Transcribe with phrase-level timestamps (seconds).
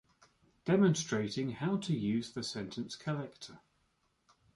[0.65, 3.59] Demonstrating how to use the sentence collector.